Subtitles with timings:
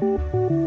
[0.00, 0.63] Música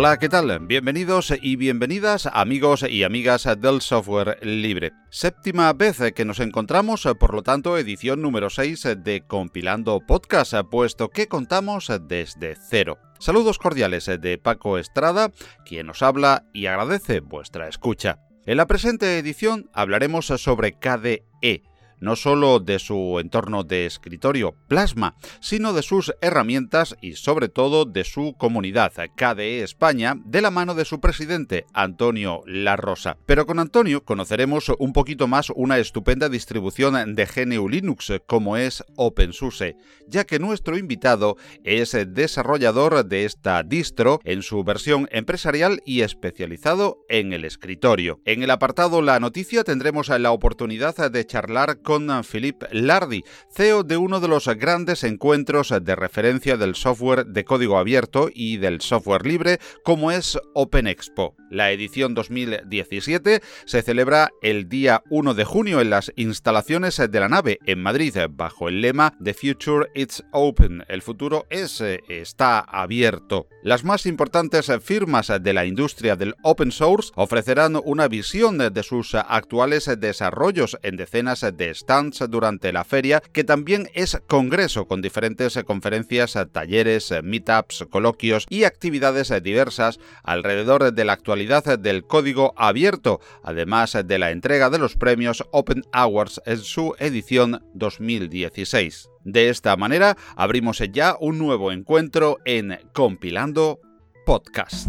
[0.00, 0.60] Hola, ¿qué tal?
[0.60, 4.92] Bienvenidos y bienvenidas amigos y amigas del software libre.
[5.10, 11.08] Séptima vez que nos encontramos, por lo tanto, edición número 6 de Compilando Podcast, puesto
[11.08, 12.98] que contamos desde cero.
[13.18, 15.32] Saludos cordiales de Paco Estrada,
[15.64, 18.20] quien nos habla y agradece vuestra escucha.
[18.46, 21.64] En la presente edición hablaremos sobre KDE
[22.00, 27.84] no solo de su entorno de escritorio Plasma, sino de sus herramientas y sobre todo
[27.84, 33.16] de su comunidad KDE España de la mano de su presidente Antonio La Rosa.
[33.26, 38.84] Pero con Antonio conoceremos un poquito más una estupenda distribución de GNU Linux como es
[38.96, 46.02] OpenSUSE, ya que nuestro invitado es desarrollador de esta distro en su versión empresarial y
[46.02, 48.20] especializado en el escritorio.
[48.24, 53.96] En el apartado La Noticia tendremos la oportunidad de charlar con Philippe Lardy, CEO de
[53.96, 59.24] uno de los grandes encuentros de referencia del software de código abierto y del software
[59.24, 61.34] libre como es Open Expo.
[61.50, 67.30] La edición 2017 se celebra el día 1 de junio en las instalaciones de la
[67.30, 70.84] nave en Madrid bajo el lema The Future It's Open.
[70.88, 73.48] El futuro es está abierto.
[73.62, 79.14] Las más importantes firmas de la industria del open source ofrecerán una visión de sus
[79.14, 85.58] actuales desarrollos en decenas de stands durante la feria, que también es congreso con diferentes
[85.64, 93.96] conferencias, talleres, meetups, coloquios y actividades diversas alrededor de la actualidad del código abierto, además
[94.04, 99.08] de la entrega de los premios Open Awards en su edición 2016.
[99.24, 103.80] De esta manera, abrimos ya un nuevo encuentro en Compilando
[104.24, 104.88] Podcast.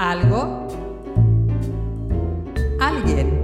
[0.00, 0.66] Algo,
[2.80, 3.38] alguien.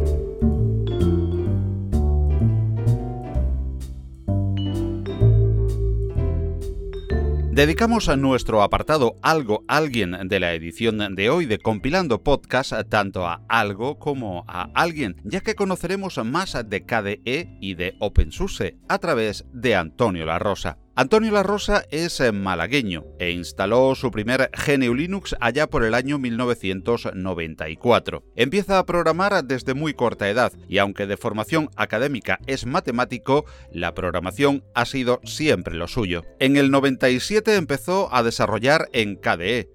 [7.53, 13.27] Dedicamos a nuestro apartado Algo Alguien de la edición de hoy de Compilando Podcast tanto
[13.27, 18.99] a algo como a alguien, ya que conoceremos más de KDE y de OpenSUSE a
[18.99, 20.79] través de Antonio La Rosa.
[20.99, 25.93] Antonio La Rosa es eh, malagueño e instaló su primer GNU Linux allá por el
[25.93, 28.25] año 1994.
[28.35, 33.93] Empieza a programar desde muy corta edad y aunque de formación académica es matemático, la
[33.93, 36.25] programación ha sido siempre lo suyo.
[36.39, 39.69] En el 97 empezó a desarrollar en KDE,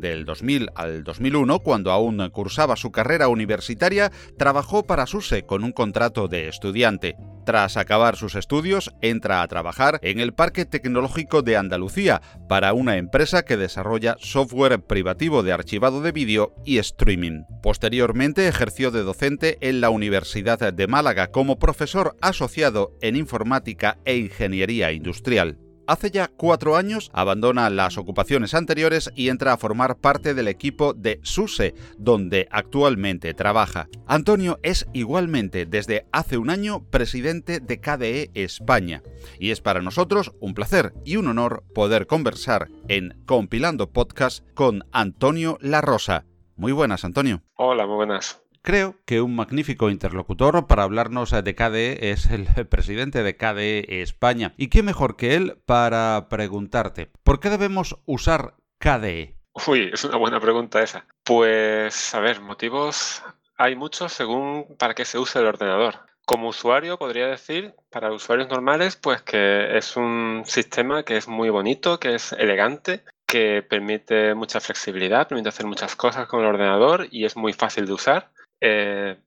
[0.00, 5.72] del 2000 al 2001, cuando aún cursaba su carrera universitaria, trabajó para SUSE con un
[5.72, 7.16] contrato de estudiante.
[7.44, 12.96] Tras acabar sus estudios, entra a trabajar en el Parque Tecnológico de Andalucía para una
[12.96, 17.42] empresa que desarrolla software privativo de archivado de vídeo y streaming.
[17.62, 24.16] Posteriormente ejerció de docente en la Universidad de Málaga como profesor asociado en informática e
[24.16, 25.58] ingeniería industrial.
[25.86, 30.94] Hace ya cuatro años abandona las ocupaciones anteriores y entra a formar parte del equipo
[30.94, 33.88] de SUSE, donde actualmente trabaja.
[34.06, 39.02] Antonio es igualmente desde hace un año presidente de KDE España.
[39.38, 44.84] Y es para nosotros un placer y un honor poder conversar en Compilando Podcast con
[44.92, 46.24] Antonio La Rosa.
[46.56, 47.42] Muy buenas, Antonio.
[47.56, 48.43] Hola, muy buenas.
[48.64, 54.54] Creo que un magnífico interlocutor para hablarnos de KDE es el presidente de KDE España.
[54.56, 59.36] ¿Y qué mejor que él para preguntarte, ¿por qué debemos usar KDE?
[59.66, 61.04] Uy, es una buena pregunta esa.
[61.24, 63.22] Pues, a ver, motivos
[63.58, 65.96] hay muchos según para qué se usa el ordenador.
[66.24, 71.50] Como usuario podría decir, para usuarios normales, pues que es un sistema que es muy
[71.50, 77.08] bonito, que es elegante, que permite mucha flexibilidad, permite hacer muchas cosas con el ordenador
[77.10, 78.30] y es muy fácil de usar.
[78.66, 79.18] Eh,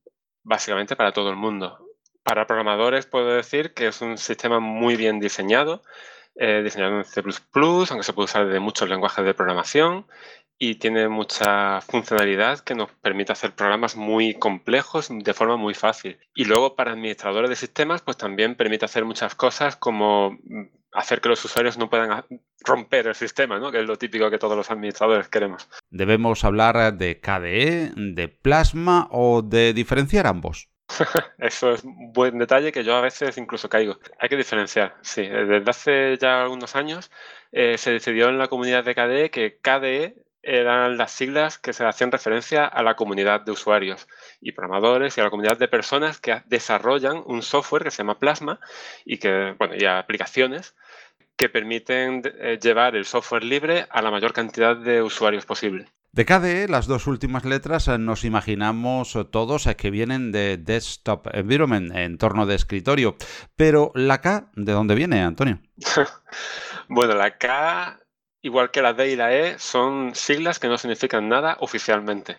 [0.44, 1.78] básicamente para todo el mundo.
[2.24, 5.84] Para programadores puedo decir que es un sistema muy bien diseñado,
[6.34, 10.08] eh, diseñado en C++, aunque se puede usar de muchos lenguajes de programación
[10.58, 16.18] y tiene mucha funcionalidad que nos permite hacer programas muy complejos de forma muy fácil.
[16.34, 20.40] Y luego para administradores de sistemas, pues también permite hacer muchas cosas como
[20.98, 22.26] hacer que los usuarios no puedan
[22.66, 23.72] romper el sistema, ¿no?
[23.72, 25.70] que es lo típico que todos los administradores queremos.
[25.92, 30.70] ¿Debemos hablar de KDE, de Plasma o de diferenciar ambos?
[31.38, 34.00] Eso es un buen detalle que yo a veces incluso caigo.
[34.20, 35.28] Hay que diferenciar, sí.
[35.28, 37.12] Desde hace ya algunos años
[37.52, 41.86] eh, se decidió en la comunidad de KDE que KDE eran las siglas que se
[41.86, 44.08] hacían referencia a la comunidad de usuarios
[44.40, 48.18] y programadores y a la comunidad de personas que desarrollan un software que se llama
[48.18, 48.60] Plasma
[49.04, 50.74] y que, bueno, y aplicaciones
[51.38, 55.88] que permiten eh, llevar el software libre a la mayor cantidad de usuarios posible.
[56.12, 61.28] De KDE, las dos últimas letras eh, nos imaginamos eh, todos que vienen de Desktop
[61.34, 63.16] Environment, entorno de escritorio.
[63.56, 65.60] Pero la K, ¿de dónde viene, Antonio?
[66.88, 68.00] bueno, la K
[68.42, 72.38] igual que la D y la E, son siglas que no significan nada oficialmente.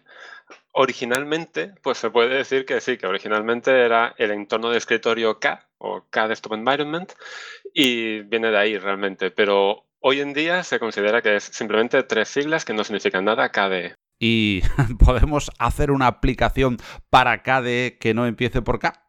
[0.72, 5.66] Originalmente, pues se puede decir que sí, que originalmente era el entorno de escritorio K
[5.78, 7.12] o K Desktop Environment
[7.74, 12.28] y viene de ahí realmente, pero hoy en día se considera que es simplemente tres
[12.28, 13.94] siglas que no significan nada KDE.
[14.20, 14.62] ¿Y
[15.04, 16.78] podemos hacer una aplicación
[17.10, 19.07] para KDE que no empiece por K?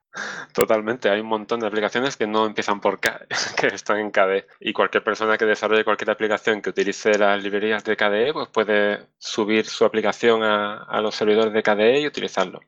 [0.54, 3.26] Totalmente, hay un montón de aplicaciones que no empiezan por K,
[3.58, 4.48] que están en KDE.
[4.60, 9.08] Y cualquier persona que desarrolle cualquier aplicación que utilice las librerías de KDE, pues puede
[9.18, 12.62] subir su aplicación a, a los servidores de KDE y utilizarlo.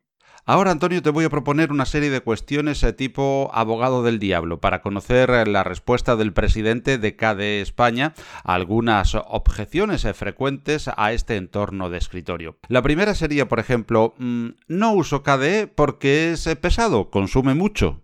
[0.46, 4.60] Ahora, Antonio, te voy a proponer una serie de cuestiones eh, tipo abogado del diablo
[4.60, 10.90] para conocer eh, la respuesta del presidente de KDE España a algunas objeciones eh, frecuentes
[10.98, 12.58] a este entorno de escritorio.
[12.70, 18.02] La primera sería, por ejemplo, mm, no uso KDE porque es pesado, consume mucho.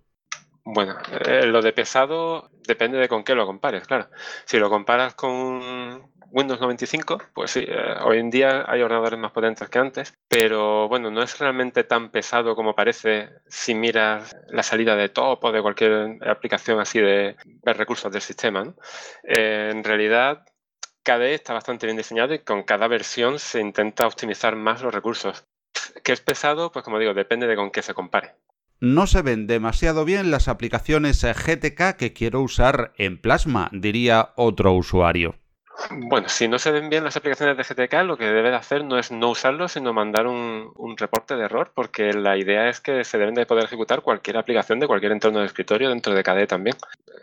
[0.64, 0.96] Bueno,
[1.46, 4.10] lo de pesado depende de con qué lo compares, claro.
[4.46, 9.32] Si lo comparas con Windows 95, pues sí, eh, hoy en día hay ordenadores más
[9.32, 14.64] potentes que antes, pero bueno, no es realmente tan pesado como parece si miras la
[14.64, 18.74] salida de top o de cualquier aplicación así de, recursos del sistema.
[19.24, 20.46] Eh, en realidad,
[21.04, 25.46] KDE está bastante bien diseñado y con cada versión se intenta optimizar más los recursos.
[26.04, 26.72] ¿Qué es pesado?
[26.72, 28.36] Pues como digo, depende de con qué se compare.
[28.80, 34.74] No se ven demasiado bien las aplicaciones GTK que quiero usar en Plasma, diría otro
[34.74, 35.36] usuario.
[35.92, 38.84] Bueno, si no se ven bien las aplicaciones de GTK, lo que debe de hacer
[38.84, 43.04] no es no usarlo, sino mandar un, reporte de error, porque la idea es que
[43.04, 46.48] se deben de poder ejecutar cualquier aplicación de cualquier entorno de escritorio dentro de KDE
[46.48, 46.76] también.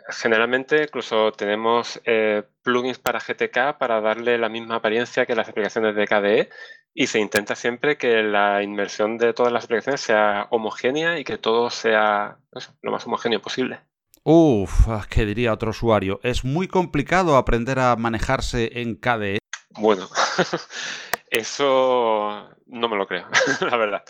[0.09, 5.95] Generalmente incluso tenemos eh, plugins para GTK para darle la misma apariencia que las aplicaciones
[5.95, 6.49] de KDE
[6.93, 11.37] y se intenta siempre que la inmersión de todas las aplicaciones sea homogénea y que
[11.37, 12.37] todo sea
[12.81, 13.81] lo más homogéneo posible.
[14.27, 16.19] Uf, ¿qué diría otro usuario?
[16.23, 19.37] Es muy complicado aprender a manejarse en KDE.
[19.77, 20.09] Bueno,
[21.29, 23.27] eso no me lo creo,
[23.61, 24.03] la verdad.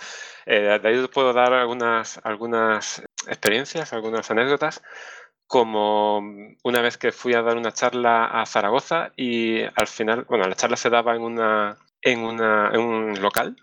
[0.45, 4.81] Eh, de ahí puedo dar algunas, algunas experiencias, algunas anécdotas,
[5.47, 6.19] como
[6.63, 10.55] una vez que fui a dar una charla a Zaragoza y al final, bueno, la
[10.55, 13.57] charla se daba en, una, en, una, en un local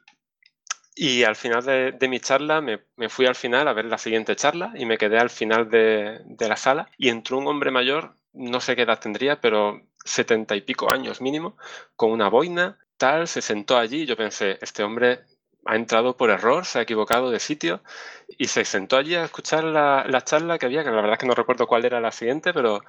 [0.94, 4.72] y al final de, mi charla me, fui al final a ver la siguiente charla
[4.74, 8.76] y me quedé al final de, la sala y entró un hombre mayor, no sé
[8.76, 11.56] qué edad tendría, pero setenta y pico años mínimo,
[11.96, 15.20] con una boina, tal, se sentó allí y yo pensé, este hombre
[15.64, 17.82] ha entrado por error, se ha equivocado de sitio
[18.28, 21.18] y se sentó allí a escuchar la, la charla que había, que la verdad es
[21.18, 22.82] que no recuerdo cuál era la siguiente, pero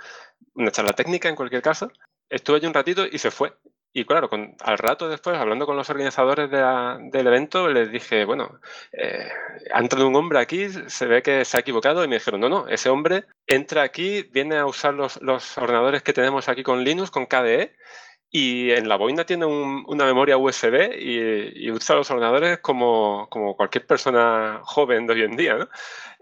[0.55, 1.91] una charla técnica en cualquier caso.
[2.29, 3.53] Estuve allí un ratito y se fue.
[3.95, 4.28] Y claro,
[4.62, 8.60] al rato después, hablando con los organizadores del evento, les dije, bueno,
[8.92, 9.30] eh,
[9.72, 12.50] ha entrado un hombre aquí, se ve que se ha equivocado y me dijeron, no,
[12.50, 15.19] no, ese hombre entra aquí, viene a usar los,
[15.57, 17.75] ordenadores que tenemos aquí con Linux, con KDE,
[18.31, 23.86] y en la boina tiene una memoria USB y, usa los ordenadores como, como cualquier
[23.86, 25.70] persona joven de hoy en día, ¿no?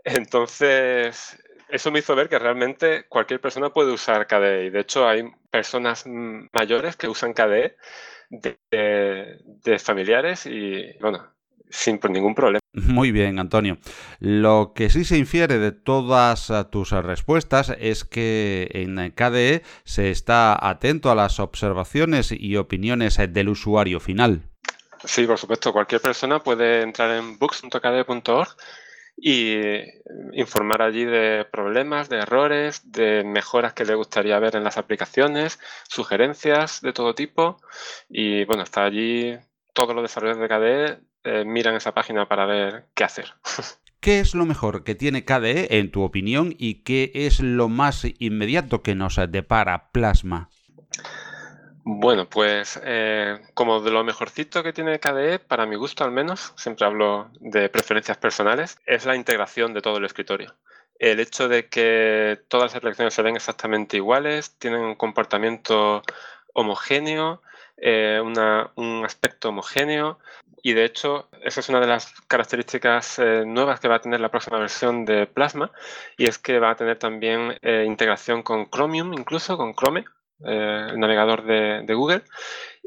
[0.03, 1.37] Entonces,
[1.71, 4.65] eso me hizo ver que realmente cualquier persona puede usar KDE.
[4.65, 7.75] Y de hecho hay personas mayores que usan KDE
[8.29, 11.27] de, familiares y, bueno,
[11.69, 12.59] sin ningún problema.
[12.73, 13.77] Muy bien, Antonio.
[14.19, 20.09] Lo que sí se infiere de todas eh, tus respuestas es que en KDE se
[20.09, 24.43] está atento a las observaciones y opiniones del usuario final.
[25.03, 25.73] Sí, por supuesto.
[25.73, 28.55] Cualquier persona puede entrar en books.kde.org
[29.15, 29.57] y
[30.33, 35.59] informar allí de problemas, de errores, de mejoras que le gustaría ver en las aplicaciones,
[35.87, 37.57] sugerencias de todo tipo.
[38.09, 39.37] Y bueno, está allí
[39.73, 43.33] todos los desarrolladores de KDE eh, miran esa página para ver qué hacer.
[44.01, 48.07] ¿Qué es lo mejor que tiene KDE en tu opinión y qué es lo más
[48.17, 50.49] inmediato que nos depara Plasma?
[51.83, 56.53] Bueno, pues eh, como de lo mejorcito que tiene KDE, para mi gusto al menos,
[56.55, 60.55] siempre hablo de preferencias personales, es la integración de todo el escritorio.
[60.99, 66.03] El hecho de que todas las aplicaciones se ven exactamente iguales, tienen un comportamiento
[66.53, 67.41] homogéneo,
[67.77, 70.19] eh, un aspecto homogéneo,
[70.63, 74.19] Y de hecho, esa es una de las características eh, nuevas que va a tener
[74.19, 75.71] la próxima versión de Plasma,
[76.17, 80.05] y es que va a tener también integración con Chromium, incluso con Chrome,
[80.45, 82.23] eh, el navegador de, Google,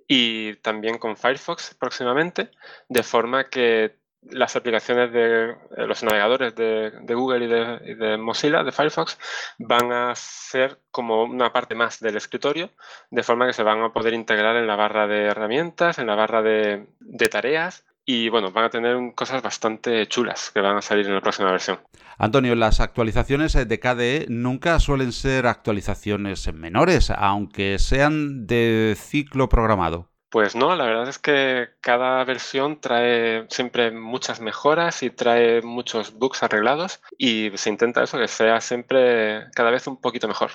[0.07, 2.51] y también con Firefox próximamente,
[2.89, 3.97] de forma que
[4.31, 5.55] las aplicaciones de
[5.87, 9.19] los navegadores de, Google y de, Mozilla, de Firefox,
[9.59, 12.71] van a ser como una parte más del escritorio,
[13.11, 16.15] de forma que se van a poder integrar en la barra de herramientas, en la
[16.15, 16.87] barra de,
[17.31, 21.21] tareas y bueno, van a tener cosas bastante chulas que van a salir en la
[21.21, 21.79] próxima versión.
[22.19, 30.11] Antonio, las actualizaciones de KDE nunca suelen ser actualizaciones menores, aunque sean de ciclo programado.
[30.31, 36.13] Pues no, la verdad es que cada versión trae siempre muchas mejoras y trae muchos
[36.15, 40.51] bugs arreglados y se intenta eso, que sea siempre cada vez un poquito mejor.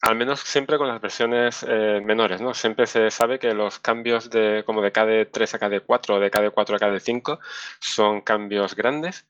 [0.00, 2.54] Al menos siempre con las versiones eh, menores, ¿no?
[2.54, 6.74] Siempre se sabe que los cambios de como de KD3 a KD4 o de KD4
[6.76, 7.38] a KD5
[7.80, 9.26] son cambios grandes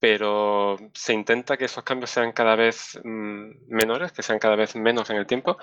[0.00, 4.74] pero se intenta que esos cambios sean cada vez mm, menores, que sean cada vez
[4.74, 5.58] menos en el tiempo.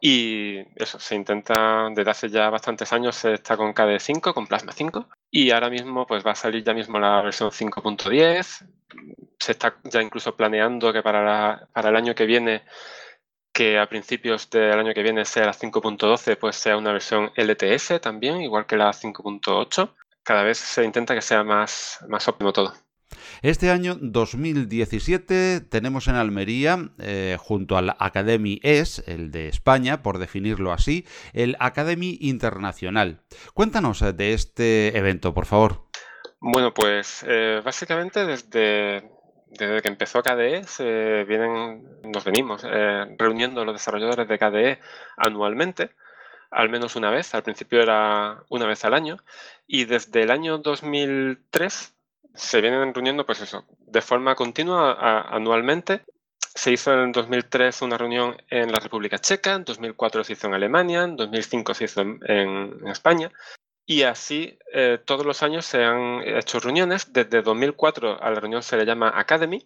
[0.00, 4.72] Y eso, se intenta, desde hace ya bastantes años se está con KD5, con Plasma
[4.72, 8.66] 5, y ahora mismo pues va a salir ya mismo la versión 5.10.
[9.38, 12.62] Se está ya incluso planeando que para, para el año que viene
[13.56, 18.02] que a principios del año que viene sea la 5.12, pues sea una versión LTS
[18.02, 19.94] también, igual que la 5.8.
[20.22, 22.74] Cada vez se intenta que sea más, más óptimo todo.
[23.40, 30.18] Este año 2017 tenemos en Almería, eh, junto al Academy ES, el de España, por
[30.18, 33.22] definirlo así, el Academy Internacional.
[33.54, 35.86] Cuéntanos eh, de este evento, por favor.
[36.40, 39.15] Bueno, pues eh, básicamente desde,
[39.46, 42.62] desde que empezó KDE se vienen, nos venimos
[43.16, 44.80] reuniendo los desarrolladores de KDE
[45.16, 45.90] anualmente
[46.50, 49.18] al menos una vez, al principio era una vez al año,
[49.66, 51.94] y desde el año 2003
[52.34, 56.04] se vienen reuniendo, pues eso, de forma continua anualmente.
[56.38, 60.54] Se hizo en 2003 una reunión en la República Checa, en 2004 se hizo en
[60.54, 63.30] Alemania, en 2005 se hizo en, España.
[63.86, 67.12] Y así eh, todos los años se han hecho reuniones.
[67.12, 69.64] Desde 2004 a la reunión se le llama Academy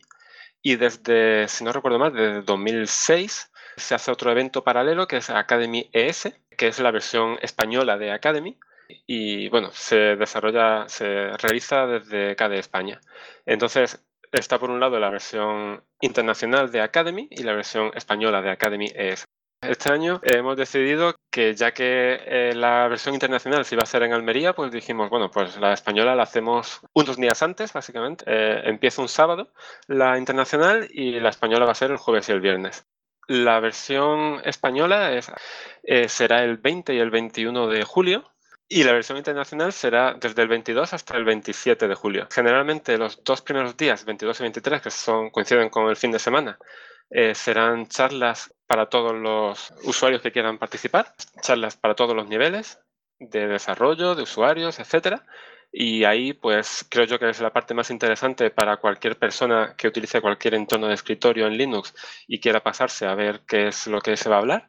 [0.63, 5.31] y desde, si no recuerdo mal, desde 2006 se hace otro evento paralelo que es
[5.31, 8.59] Academy ES, que es la versión española de Academy,
[9.07, 13.01] y bueno, se desarrolla, se realiza desde KDE España.
[13.47, 18.51] Entonces, está por un lado la versión internacional de Academy y la versión española de
[18.51, 19.25] Academy ES.
[19.63, 24.03] Este año hemos decidido que ya que eh, la versión internacional se iba a hacer
[24.03, 28.25] en Almería, pues dijimos, bueno, pues la española la hacemos unos días antes, básicamente.
[28.27, 29.53] Eh, empieza un sábado
[29.87, 32.87] la internacional y la española va a ser el jueves y el viernes.
[33.29, 35.13] La versión española
[35.83, 38.33] eh, será el 20 y el 21 de julio
[38.67, 42.29] y la versión internacional será desde el 22 hasta el 27 de julio.
[42.33, 46.19] Generalmente los dos primeros días, 22 y 23, que son, coinciden con el fin de
[46.19, 46.59] semana,
[47.11, 52.79] eh, serán charlas para todos los usuarios que quieran participar, charlas para todos los niveles
[53.19, 55.27] de desarrollo, de usuarios, etcétera.
[55.73, 59.89] Y ahí, pues, creo yo que es la parte más interesante para cualquier persona que
[59.89, 61.95] utilice cualquier entorno de escritorio en Linux
[62.27, 64.69] y quiera pasarse a ver qué es lo que se va a hablar.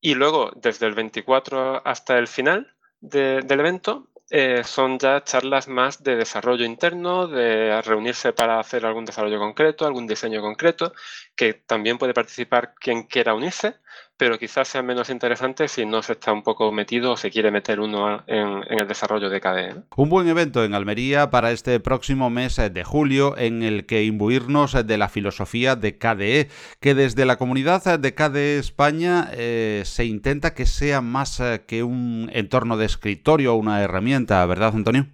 [0.00, 6.02] Y luego, desde el 24 hasta el final, del evento eh, son ya charlas más
[6.02, 10.92] de desarrollo interno, de reunirse para hacer algún desarrollo concreto, algún diseño concreto,
[11.36, 13.76] que también puede participar quien quiera unirse,
[14.16, 17.50] pero quizás sea menos interesante si no se está un poco metido o se quiere
[17.50, 19.74] meter uno en, el desarrollo de KDE.
[19.96, 24.72] Un buen evento en Almería para este próximo mes de julio en el que imbuirnos
[24.86, 26.48] de la filosofía de KDE,
[26.80, 31.82] que desde la comunidad de KDE España eh, se intenta que sea más eh, que
[31.82, 35.06] un entorno de escritorio o una herramienta, ¿verdad, Antonio?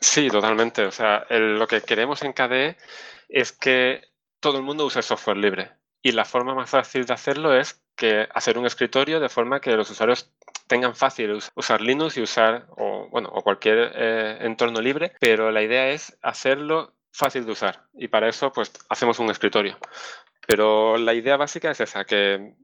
[0.00, 0.84] Sí, totalmente.
[0.84, 2.76] O sea, lo que queremos en KDE
[3.28, 4.02] es que
[4.40, 5.70] todo el mundo use software libre.
[6.02, 7.81] Y la forma más fácil de hacerlo es
[8.34, 10.30] hacer un escritorio de forma que los usuarios
[10.66, 15.62] tengan fácil usar Linux y usar o, bueno, o cualquier eh, entorno libre, pero la
[15.62, 19.78] idea es hacerlo fácil de usar y para eso pues hacemos un escritorio.
[20.46, 22.54] Pero la idea básica es esa, que,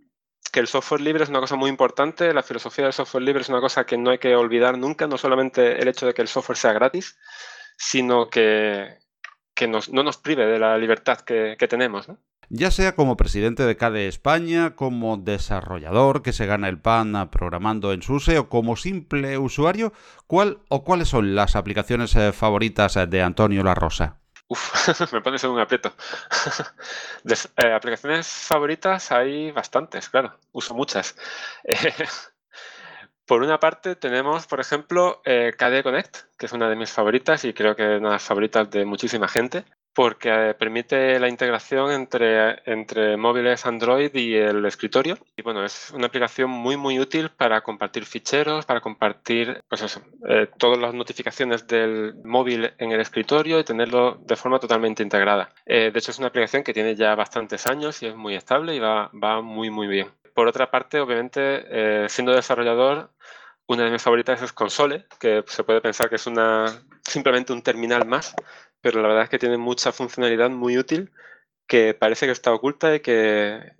[0.53, 3.49] que el software libre es una cosa muy importante, la filosofía del software libre es
[3.49, 6.29] una cosa que no hay que olvidar nunca, no solamente el hecho de que el
[6.29, 7.19] software sea gratis,
[7.77, 8.99] sino que,
[9.59, 12.07] que no nos prive de la libertad que, tenemos.
[12.51, 17.93] Ya sea como presidente de CADE España, como desarrollador que se gana el pan programando
[17.93, 19.93] en SUSE o como simple usuario,
[20.27, 24.19] ¿cuál o cuáles son las aplicaciones eh, favoritas eh, de Antonio La Rosa?
[24.49, 25.93] Uf, me pones en un aprieto.
[27.57, 31.17] Eh, aplicaciones favoritas hay bastantes, claro, uso muchas.
[33.27, 37.45] Por una parte tenemos, por ejemplo, eh, KDE Connect, que es una de mis favoritas
[37.45, 39.67] y creo que una de las favoritas de muchísima gente,
[39.99, 45.19] porque eh, permite la integración entre, entre móviles Android y el escritorio.
[45.37, 50.01] Y bueno, es una aplicación muy, muy útil para compartir ficheros, para compartir, pues eso,
[50.29, 55.49] eh, todas las notificaciones del móvil en el escritorio y tenerlo de forma totalmente integrada.
[55.67, 58.77] Eh, de hecho, es una aplicación que tiene ya bastantes años y es muy estable
[58.77, 60.07] y va, va muy, muy bien.
[60.33, 63.11] Por otra parte, obviamente, siendo desarrollador,
[63.67, 66.67] una de mis favoritas es Console, que se puede pensar que es una
[67.03, 68.35] simplemente un terminal más,
[68.81, 71.11] pero la verdad es que tiene mucha funcionalidad muy útil
[71.67, 73.73] que parece que está oculta y que,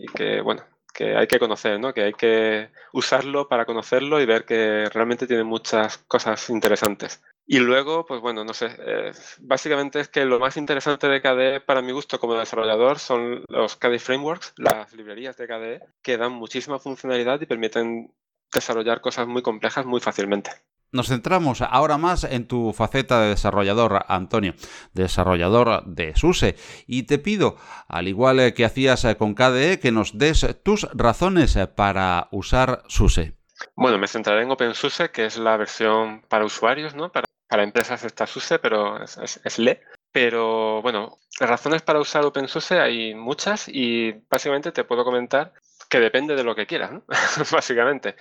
[0.45, 0.63] bueno,
[0.95, 1.95] que hay que conocer, ¿no?
[1.95, 7.23] que hay que usarlo para conocerlo y ver que realmente tiene muchas cosas interesantes.
[7.51, 11.61] Y luego, pues bueno, no sé, eh, básicamente es que lo más interesante de KDE
[11.63, 16.33] para mi gusto como desarrollador son los KDE Frameworks, las librerías de KDE, que dan
[16.33, 18.13] muchísima funcionalidad y permiten
[18.53, 20.51] desarrollar cosas muy complejas muy fácilmente.
[20.91, 24.55] Nos centramos ahora más en tu faceta de desarrollador, Antonio,
[24.95, 27.57] desarrollador de SUSE, y te pido,
[27.89, 33.35] al igual que hacías con KDE, que nos des tus razones para usar SUSE.
[33.75, 37.11] Bueno, me centraré en OpenSUSE, que es la versión para usuarios, ¿no?
[37.13, 37.27] Para,
[37.63, 39.81] empresas está SUSE, pero es, es LE.
[40.13, 45.53] Pero bueno, las razones para usar OpenSUSE hay muchas y básicamente te puedo comentar
[45.89, 46.93] que depende de lo que quieras,
[47.51, 48.17] básicamente.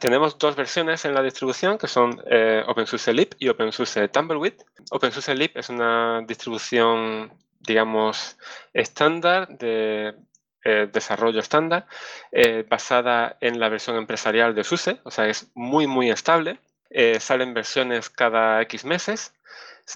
[0.00, 4.54] Tenemos dos versiones en la distribución que son eh, OpenSUSE Leap y OpenSUSE Tumbleweed.
[4.90, 8.36] OpenSUSE Leap es una distribución, digamos,
[8.72, 10.14] estándar de
[10.64, 11.86] eh, desarrollo estándar,
[12.32, 16.58] eh, basada en la versión empresarial de SUSE, o sea, es muy, muy estable.
[17.18, 19.34] salen versiones cada X meses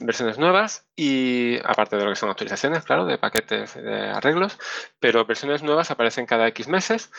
[0.00, 4.58] versiones nuevas y aparte de lo que son actualizaciones, claro, de paquetes de arreglos,
[5.00, 7.10] pero versiones nuevas aparecen cada X meses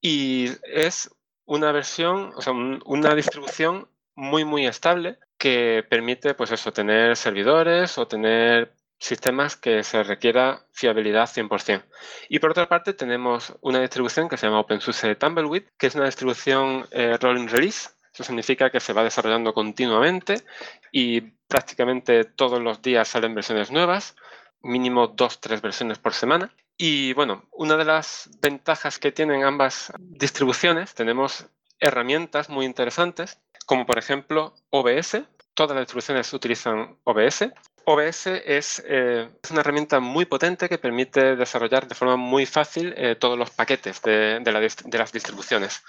[0.00, 1.10] y es
[1.44, 7.98] una versión, o sea, una distribución muy, muy estable que permite, pues eso, tener servidores
[7.98, 11.82] o tener sistemas que se requiera fiabilidad 100%.
[12.28, 16.06] Y por otra parte tenemos una distribución que se llama OpenSUSE Tumbleweed, que es una
[16.06, 20.42] distribución eh, rolling release, eso significa que se va desarrollando continuamente
[20.90, 24.16] y prácticamente todos los días salen versiones nuevas,
[24.60, 26.54] mínimo dos, tres versiones por semana.
[26.76, 31.46] Y bueno, una de las ventajas que tienen ambas distribuciones, tenemos
[31.78, 35.22] herramientas muy interesantes, como por ejemplo OBS.
[35.54, 37.50] Todas las distribuciones utilizan OBS.
[37.84, 43.16] OBS es, eh, una herramienta muy potente que permite desarrollar de forma muy fácil eh,
[43.16, 45.82] todos los paquetes de, de las distribuciones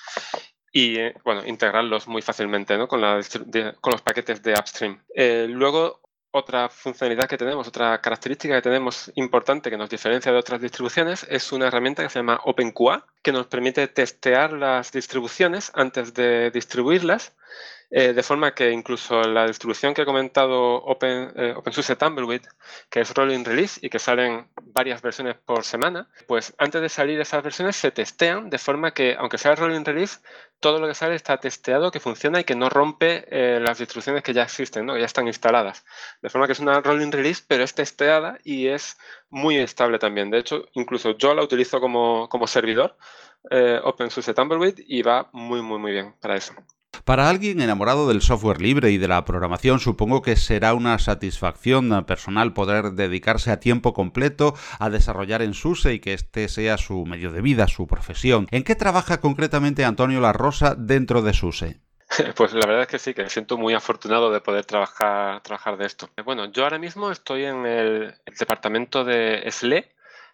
[0.75, 2.87] y eh, bueno, integrarlos muy fácilmente ¿no?
[2.87, 2.99] con,
[3.79, 4.99] con, los paquetes de upstream.
[5.15, 10.39] Eh, luego, otra funcionalidad que tenemos, otra característica que tenemos importante que nos diferencia de
[10.39, 15.71] otras distribuciones es una herramienta que se llama OpenQA, que nos permite testear las distribuciones
[15.75, 17.35] antes de distribuirlas
[17.95, 22.41] eh, de forma que incluso la distribución que he comentado Open, eh, OpenSUSE Tumbleweed,
[22.89, 27.21] que es Rolling Release y que salen varias versiones por semana, pues antes de salir
[27.21, 30.21] esas versiones se testean de forma que, aunque sea Rolling Release,
[30.59, 34.23] todo lo que sale está testeado, que funciona y que no rompe eh, las distribuciones
[34.23, 34.95] que ya existen, ¿no?
[34.95, 35.85] que ya están instaladas.
[36.23, 38.97] De forma que es una Rolling Release, pero es testeada y es
[39.29, 40.31] muy estable también.
[40.31, 42.97] De hecho, incluso yo la utilizo como, como servidor,
[43.83, 46.55] OpenSUSE Tumbleweed, y va muy, muy, muy bien para eso.
[47.05, 52.05] Para alguien enamorado del software libre y de la programación, supongo que será una satisfacción
[52.05, 57.05] personal poder dedicarse a tiempo completo a desarrollar en SUSE y que este sea su
[57.05, 58.47] medio de vida, su profesión.
[58.51, 61.81] ¿En qué trabaja concretamente Antonio La Rosa dentro de SUSE?
[62.35, 65.77] Pues la verdad es que sí, que me siento muy afortunado de poder trabajar, trabajar
[65.77, 66.09] de esto.
[66.23, 69.91] Bueno, yo ahora mismo estoy en el, departamento de SLE,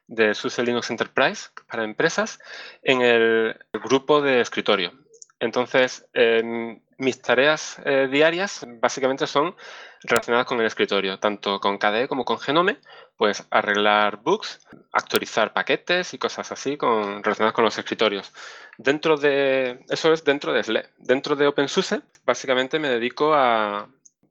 [0.08, 2.40] de SUSE Linux Enterprise para empresas,
[2.84, 4.92] en el grupo de escritorio.
[5.40, 9.56] Entonces, em, mis tareas eh, diarias básicamente son
[10.04, 12.78] relacionadas con el escritorio, tanto con KDE como con Genome,
[13.18, 18.34] pues arreglar bugs, actualizar paquetes y cosas así con, relacionadas con los escritorios.
[18.78, 20.90] Dentro de, eso es dentro de SLE.
[20.98, 23.88] Dentro de OpenSUSE, básicamente me dedico a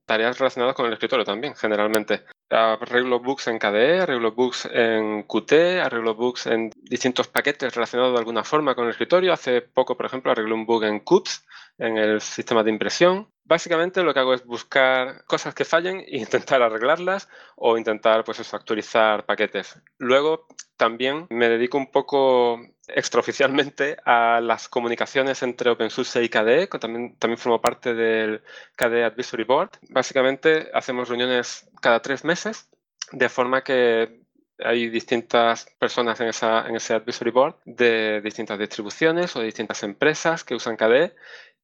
[0.09, 2.25] tareas relacionadas con el escritorio también, generalmente.
[2.49, 5.53] Arreglo bugs en KDE, arreglo bugs en Qt,
[5.85, 9.35] arreglo bugs en distintos paquetes relacionados de alguna forma con el escritorio.
[9.35, 13.29] Hace poco, por ejemplo, arreglé un bug en CUPS, en el sistema de impresión.
[13.49, 18.41] Básicamente lo que hago es buscar cosas que fallen e intentar arreglarlas o intentar pues
[18.41, 19.81] eso, actualizar paquetes.
[19.97, 26.79] Luego también me dedico un poco extraoficialmente a las comunicaciones entre OpenSUSE y KDE, que
[26.79, 28.43] también, también formo parte del
[28.77, 29.71] KDE Advisory Board.
[29.89, 32.69] Básicamente hacemos reuniones cada tres meses,
[33.13, 34.27] de forma que
[34.59, 36.27] hay distintas personas en,
[36.69, 41.15] en ese Advisory Board de distintas distribuciones o de distintas empresas que usan KDE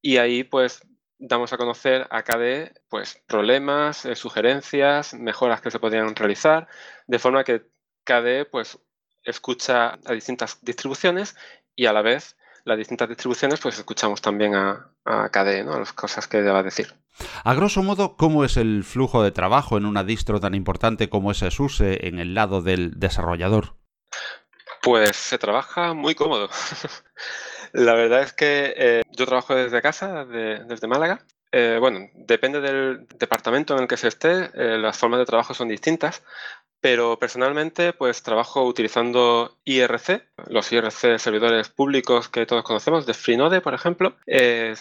[0.01, 0.81] y ahí pues
[1.27, 6.67] damos a conocer a KDE pues, problemas, eh, sugerencias, mejoras que se podrían realizar,
[7.07, 7.65] de forma que
[8.03, 8.79] KDE pues,
[9.23, 11.35] escucha a distintas distribuciones
[11.75, 15.79] y a la vez las distintas distribuciones pues escuchamos también a, a KDE, ¿no?
[15.79, 16.93] las cosas que deba decir.
[17.43, 21.31] A grosso modo, ¿cómo es el flujo de trabajo en una distro tan importante como
[21.31, 23.77] es SUSE en el lado del desarrollador?
[24.81, 26.49] Pues se trabaja muy cómodo.
[27.73, 31.25] La verdad es que eh, yo trabajo desde casa, desde Málaga.
[31.51, 35.53] Eh, bueno, depende del departamento en el que se esté, eh, las formas de trabajo
[35.53, 36.23] son distintas,
[36.81, 43.61] pero personalmente pues trabajo utilizando IRC, los IRC servidores públicos que todos conocemos, de Freenode,
[43.61, 44.17] por ejemplo.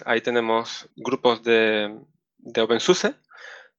[0.04, 1.96] ahí tenemos grupos de,
[2.38, 3.14] de OpenSUSE,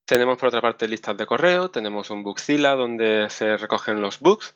[0.06, 4.56] tenemos por otra parte listas de correo, tenemos un Bugzilla donde se recogen los bugs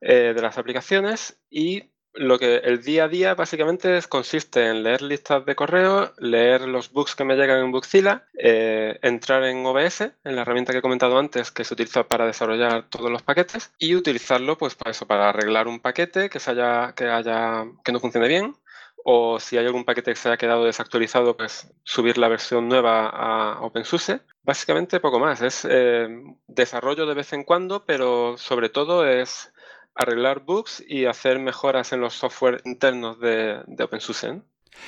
[0.00, 5.44] de las aplicaciones y lo que el día a día básicamente consiste en leer listas
[5.46, 10.36] de correo, leer los bugs que me llegan en Bugzilla, eh, entrar en OBS, en
[10.36, 13.94] la herramienta que he comentado antes, que se utiliza para desarrollar todos los paquetes, y
[13.94, 18.00] utilizarlo pues para eso, para arreglar un paquete que se haya, que haya, que no
[18.00, 18.56] funcione bien,
[19.04, 23.08] o si hay algún paquete que se haya quedado desactualizado, pues subir la versión nueva
[23.08, 24.20] a OpenSUSE.
[24.44, 26.08] Básicamente poco más, es eh,
[26.46, 29.52] desarrollo de vez en cuando, pero sobre todo es
[29.94, 34.42] arreglar bugs y hacer mejoras en los software internos de, OpenSUSE.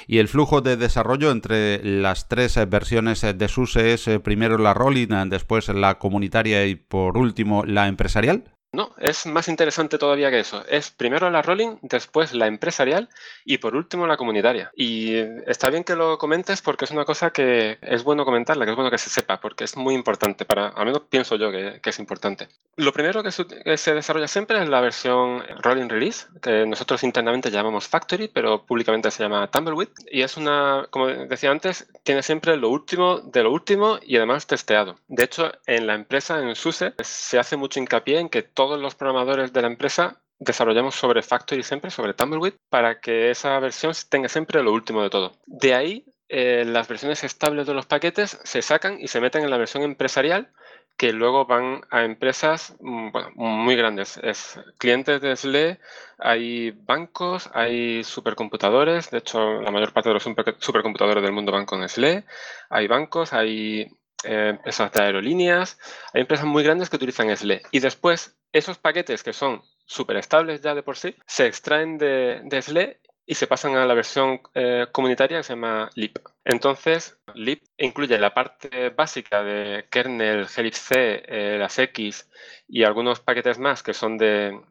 [0.07, 4.73] Y el flujo de desarrollo entre las tres versiones de SUSE es eh, primero la
[4.73, 8.45] rolling, después la comunitaria y por último la empresarial.
[8.75, 10.65] No, es más interesante todavía que eso.
[10.67, 13.09] Es primero la rolling, después la empresarial
[13.45, 14.73] y por último la comunitaria.
[14.75, 15.15] Y
[15.47, 18.77] está bien que lo comentes porque es una cosa que es bueno comentarla, que es
[18.77, 21.99] bueno que se sepa, porque es muy importante para, al menos pienso yo que, es
[22.01, 22.49] importante.
[22.75, 27.87] Lo primero que se, desarrolla siempre es la versión rolling release, que nosotros internamente llamamos
[27.87, 29.91] Factory, pero públicamente se llama Tumbleweed.
[30.11, 34.49] Y es una, como decía antes, tiene siempre lo último de lo último y además
[34.49, 34.97] testeado.
[35.07, 38.81] De hecho, en la empresa, en SUSE, se hace mucho hincapié en que todo todos
[38.81, 43.93] los programadores de la empresa desarrollamos sobre Factory siempre, sobre Tumbleweed, para que esa versión
[44.09, 45.37] tenga siempre lo último de todo.
[45.45, 49.51] De ahí, eh, las versiones estables de los paquetes se sacan y se meten en
[49.51, 50.51] la versión empresarial,
[50.97, 54.19] que luego van a empresas mm, muy grandes.
[54.23, 55.79] Es clientes de SLE,
[56.19, 60.23] hay bancos, hay supercomputadores, de hecho la mayor parte de los
[60.59, 62.25] supercomputadores del mundo van con SLE,
[62.71, 63.83] hay bancos, hay
[64.25, 65.79] eh, empresas de aerolíneas,
[66.15, 67.61] hay empresas muy grandes que utilizan SLE.
[67.71, 72.63] Y después esos paquetes que son súper estables ya de por sí, se extraen de,
[72.63, 76.19] SLE y se pasan a la versión eh, comunitaria que se llama LIP.
[76.45, 82.31] Entonces, LIP incluye la parte básica de kernel, glibc, eh, las X
[82.69, 84.63] y algunos paquetes más que son de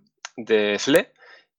[0.79, 1.13] SLE.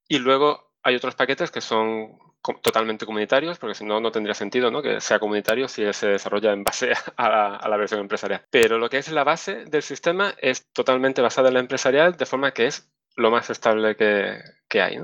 [0.08, 2.18] Y luego hay otros paquetes que son
[2.62, 4.82] totalmente comunitarios, porque si no, no tendría sentido ¿no?
[4.82, 8.42] que sea comunitario si se desarrolla en base a la, versión empresarial.
[8.50, 12.26] Pero lo que es la base del sistema es totalmente basada en la empresarial, de
[12.26, 14.98] forma que es lo más estable que, que hay.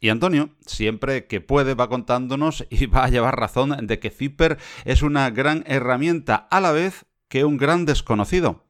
[0.00, 4.58] Y Antonio, siempre que puede, va contándonos y va a llevar razón de que Zipper
[4.84, 8.64] es una gran herramienta a la vez que un gran desconocido.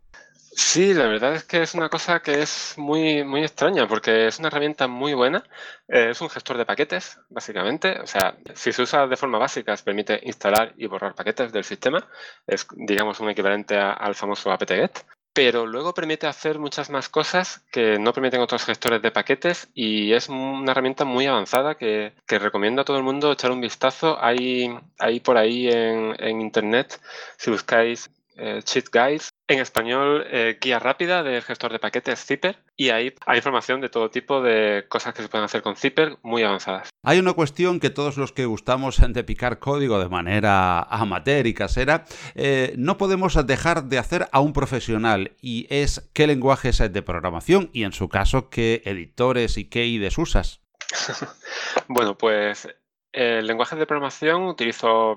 [0.55, 4.39] Sí, la verdad es que es una cosa que es muy, muy extraña porque es
[4.39, 5.43] una herramienta muy buena.
[5.89, 7.99] Eh, es un gestor de paquetes, básicamente.
[8.01, 12.07] O sea, si se usa de forma básica, permite instalar y borrar paquetes del sistema.
[12.47, 15.07] Es, digamos, un equivalente al famoso apt-get.
[15.33, 20.13] Pero luego permite hacer muchas más cosas que no permiten otros gestores de paquetes y
[20.13, 24.23] es una herramienta muy avanzada que, recomiendo a todo el mundo echar un vistazo.
[24.23, 27.01] Hay, hay por ahí en, en Internet,
[27.39, 32.59] si buscáis eh, cheat guides en español, eh, guía rápida del gestor de paquetes Zipper
[32.77, 36.17] y ahí hay información de todo tipo de cosas que se pueden hacer con Zipper
[36.23, 36.91] muy avanzadas.
[37.03, 41.55] Hay una cuestión que todos los que gustamos de picar código de manera amateur y
[41.55, 47.03] casera eh, no podemos dejar de hacer a un profesional y es qué lenguajes de
[47.03, 50.61] programación y en su caso qué editores y qué IDEs usas.
[51.89, 52.69] bueno, pues
[53.13, 55.15] el lenguaje de programación utilizo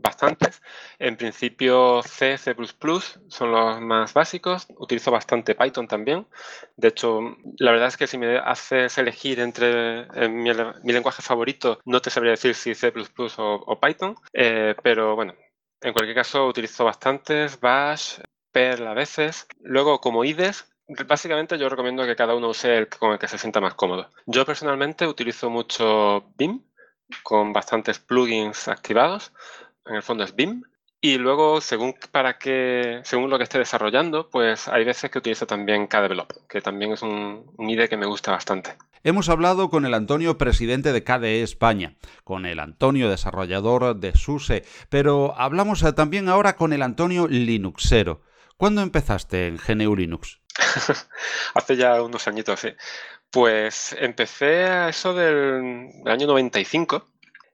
[0.00, 0.62] bastantes.
[0.98, 2.54] En principio C, C++
[3.28, 4.66] son los más básicos.
[4.76, 6.26] Utilizo bastante Python también.
[6.76, 7.20] De hecho,
[7.58, 10.52] la verdad es que si me haces elegir entre eh, mi,
[10.92, 12.92] lenguaje favorito, no te sabría decir si C++
[13.38, 14.16] o, Python.
[14.32, 15.34] Eh, pero bueno,
[15.80, 18.20] en cualquier caso utilizo bastantes, Bash,
[18.52, 19.46] Perl a veces.
[19.60, 20.66] Luego, como IDES,
[21.06, 24.10] Básicamente yo recomiendo que cada uno use el con el que se sienta más cómodo.
[24.24, 26.62] Yo personalmente utilizo mucho BIM
[27.22, 29.32] con bastantes plugins activados
[29.88, 30.62] en el fondo es BIM.
[31.00, 35.46] Y luego, según para qué, según lo que esté desarrollando, pues hay veces que utilizo
[35.46, 38.76] también KDevelop, que también es un, un IDE que me gusta bastante.
[39.04, 44.64] Hemos hablado con el Antonio, presidente de KDE España, con el Antonio, desarrollador de SUSE,
[44.88, 48.22] pero hablamos también ahora con el Antonio Linuxero.
[48.56, 50.40] ¿Cuándo empezaste en GNU Linux?
[51.54, 52.70] Hace ya unos añitos, sí.
[53.30, 57.06] Pues empecé a eso del, año 95.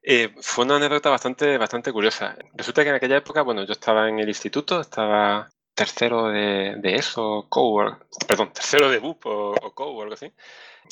[0.07, 2.37] Eh, fue una anécdota bastante, bastante curiosa.
[2.55, 7.47] Resulta que en aquella época, bueno, yo estaba en el instituto, estaba tercero de, eso,
[7.49, 10.33] Cowork, perdón, tercero de BUP o, o Cowork, así,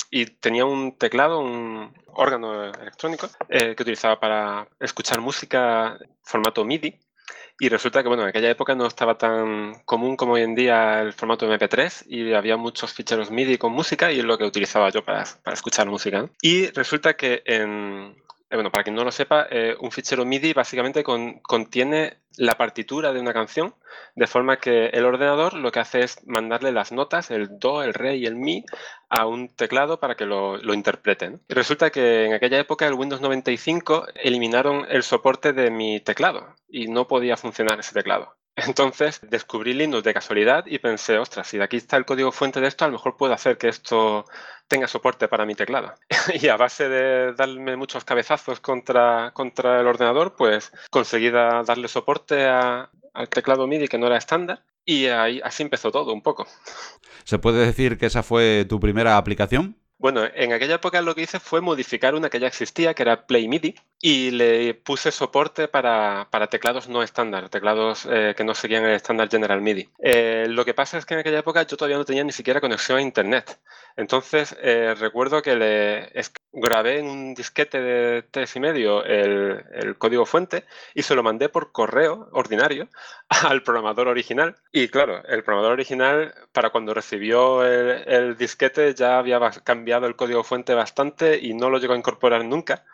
[0.09, 6.99] y tenía un teclado, un órgano electrónico eh, que utilizaba para escuchar música formato MIDI
[7.59, 11.01] y resulta que, bueno, en aquella época no estaba tan común como hoy en día
[11.01, 14.89] el formato MP3 y había muchos ficheros MIDI con música y es lo que utilizaba
[14.89, 16.27] yo para, para escuchar música.
[16.41, 18.15] Y resulta que en,
[18.53, 23.11] eh, bueno, para quien no lo sepa, eh, un fichero MIDI básicamente contiene la partitura
[23.11, 23.73] de una canción,
[24.15, 27.95] de forma que el ordenador lo que hace es mandarle las notas, el do, el
[27.95, 28.63] re y el mi,
[29.09, 31.41] a un teclado para que lo, lo interpreten.
[31.49, 36.89] Resulta que en aquella época, el Windows 95, eliminaron el soporte de mi teclado y
[36.89, 38.35] no podía funcionar ese teclado.
[38.55, 42.61] Entonces descubrí Linux de casualidad y pensé, ostras, si de aquí está el código fuente
[42.61, 44.25] de esto, a lo mejor puedo hacer que esto
[44.67, 45.93] tenga soporte para mi teclado.
[46.41, 52.45] y a base de darme muchos cabezazos contra, contra el ordenador, pues conseguí darle soporte
[52.45, 56.45] al teclado MIDI que no era estándar y ahí, así empezó todo un poco.
[57.23, 59.77] ¿Se puede decir que esa fue tu primera aplicación?
[60.03, 63.25] Bueno, en aquella época lo que hice fue modificar una que ya existía, que era
[63.25, 68.83] Play MIDI, y le puse soporte para, teclados no estándar, teclados eh, que no seguían
[68.83, 69.87] el estándar General MIDI.
[69.99, 72.59] Eh, lo que pasa es que en aquella época yo todavía no tenía ni siquiera
[72.59, 73.61] conexión a Internet.
[73.95, 76.11] Entonces, eh, recuerdo que le
[76.51, 81.23] grabé en un disquete de tres y medio el, el, código fuente y se lo
[81.23, 82.89] mandé por correo ordinario
[83.29, 84.57] al programador original.
[84.71, 90.15] Y claro, el programador original, para cuando recibió el, el disquete, ya había cambiado el
[90.15, 92.85] código fuente bastante y no lo llegó a incorporar nunca.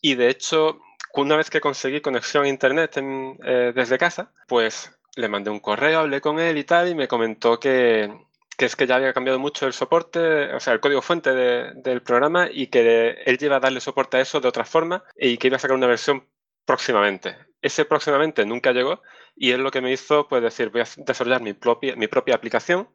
[0.00, 0.80] Y de hecho,
[1.14, 6.00] una vez que conseguí conexión a internet eh, desde casa, pues le mandé un correo,
[6.00, 8.12] hablé con él y tal, y me comentó que,
[8.58, 12.48] es que ya había cambiado mucho el soporte, o sea, el código fuente del programa
[12.50, 15.56] y que él iba a darle soporte a eso de otra forma y que iba
[15.56, 16.26] a sacar una versión
[16.64, 17.36] próximamente.
[17.62, 19.02] Ese próximamente nunca llegó
[19.36, 22.34] y es lo que me hizo pues decir, voy a desarrollar mi propia, mi propia
[22.34, 22.88] aplicación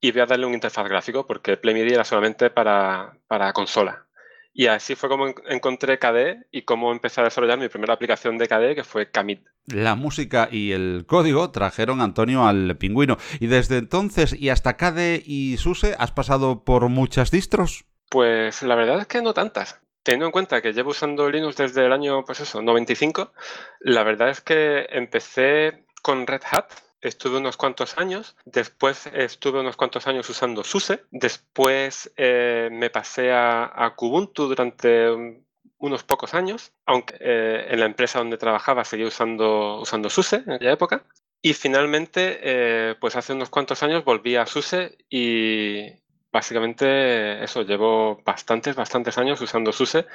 [0.00, 4.06] y voy a darle un interfaz gráfico porque PlayMedia era solamente para, para consola.
[4.52, 8.48] Y así fue como encontré KDE y cómo empecé a desarrollar mi primera aplicación de
[8.48, 9.46] KDE, que fue Kamit.
[9.66, 13.18] La música y el código trajeron a Antonio al pingüino.
[13.38, 17.84] Y desde entonces y hasta KDE y SUSE, ¿has pasado por muchas distros?
[18.08, 19.80] Pues la verdad es que no tantas.
[20.02, 23.32] Teniendo en cuenta que llevo usando Linux desde el año, pues eso, 95,
[23.80, 29.76] la verdad es que empecé con Red Hat, estuve unos cuantos años, después estuve unos
[29.76, 35.44] cuantos años usando SUSE, después eh, me pasé a, Kubuntu durante
[35.78, 40.52] unos pocos años, aunque eh, en la empresa donde trabajaba seguía usando, usando SUSE en
[40.52, 41.04] aquella época.
[41.40, 45.86] Y finalmente, eh, pues hace unos cuantos años volví a SUSE y
[46.32, 50.06] básicamente eso, llevo bastantes, bastantes años usando SUSE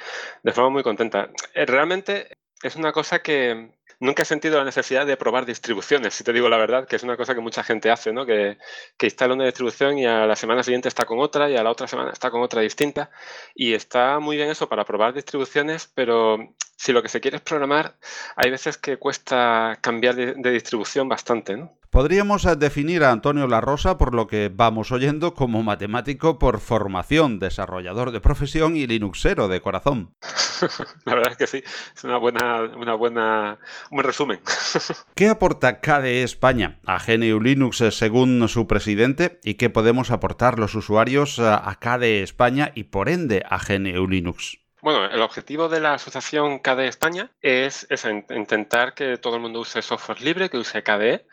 [0.42, 1.30] de forma muy contenta.
[1.54, 2.28] Realmente
[2.62, 6.48] es una cosa que, nunca he sentido la necesidad de probar distribuciones, si te digo
[6.48, 8.26] la verdad, que es una cosa que mucha gente hace, ¿no?
[8.26, 8.58] Que,
[8.96, 11.70] que, instala una distribución y a la semana siguiente está con otra y a la
[11.70, 13.10] otra semana está con otra distinta.
[13.54, 16.38] Y está muy bien eso para probar distribuciones, pero
[16.76, 17.96] si lo que se quiere es programar,
[18.36, 21.78] hay veces que cuesta cambiar de, de distribución bastante, ¿no?
[21.94, 26.58] Podríamos eh, definir a Antonio La Rosa, por lo que vamos oyendo, como matemático por
[26.58, 30.12] formación, desarrollador de profesión y linuxero de corazón.
[31.04, 31.62] La verdad es que sí,
[31.94, 33.58] es una buena, una buena,
[33.92, 34.40] un buen resumen.
[35.14, 40.58] ¿Qué aporta KDE España a GNU Linux eh, según su presidente y qué podemos aportar
[40.58, 44.58] los usuarios eh, a KDE España y por ende a GNU Linux?
[44.82, 49.60] Bueno, el objetivo de la asociación KDE España es, es, intentar que todo el mundo
[49.60, 51.24] use software libre, que use KDE,